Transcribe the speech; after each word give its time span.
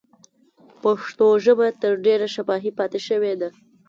پښتو 0.81 1.27
ژبه 1.45 1.67
تر 1.81 1.93
ډېره 2.05 2.27
شفاهي 2.35 2.71
پاتې 2.79 2.99
شوې 3.07 3.33
ده. 3.41 3.49